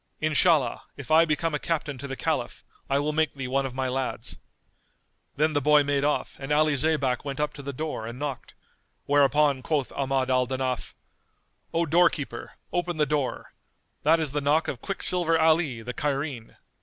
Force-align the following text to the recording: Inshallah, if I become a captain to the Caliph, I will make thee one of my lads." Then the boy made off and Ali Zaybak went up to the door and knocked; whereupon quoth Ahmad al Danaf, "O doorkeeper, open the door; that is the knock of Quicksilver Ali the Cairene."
Inshallah, 0.19 0.81
if 0.97 1.11
I 1.11 1.25
become 1.25 1.53
a 1.53 1.59
captain 1.59 1.99
to 1.99 2.07
the 2.07 2.15
Caliph, 2.15 2.63
I 2.89 2.97
will 2.97 3.13
make 3.13 3.35
thee 3.35 3.47
one 3.47 3.67
of 3.67 3.75
my 3.75 3.87
lads." 3.87 4.35
Then 5.35 5.53
the 5.53 5.61
boy 5.61 5.83
made 5.83 6.03
off 6.03 6.37
and 6.39 6.51
Ali 6.51 6.75
Zaybak 6.75 7.23
went 7.23 7.39
up 7.39 7.53
to 7.53 7.61
the 7.61 7.71
door 7.71 8.07
and 8.07 8.17
knocked; 8.17 8.55
whereupon 9.05 9.61
quoth 9.61 9.91
Ahmad 9.95 10.31
al 10.31 10.47
Danaf, 10.47 10.95
"O 11.71 11.85
doorkeeper, 11.85 12.53
open 12.73 12.97
the 12.97 13.05
door; 13.05 13.53
that 14.01 14.19
is 14.19 14.31
the 14.31 14.41
knock 14.41 14.67
of 14.67 14.81
Quicksilver 14.81 15.39
Ali 15.39 15.83
the 15.83 15.93
Cairene." 15.93 16.55